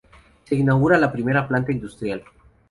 Se 0.45 0.55
inaugura 0.55 0.97
la 0.97 1.11
primera 1.11 1.47
planta 1.47 1.71
industrial. 1.71 2.23